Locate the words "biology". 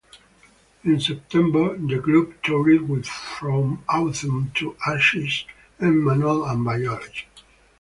6.65-7.27